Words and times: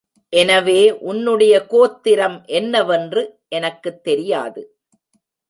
எனவே 0.33 0.77
உன்னுடைய 1.01 1.65
கோத்திரம் 1.65 2.43
என்னவென்று 2.45 3.23
எனக்குத் 3.49 4.03
தெரியாது. 4.03 4.61